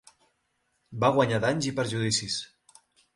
Va 1.03 1.11
guanyar 1.17 1.39
danys 1.43 1.67
i 1.73 1.73
perjudicis. 1.81 2.39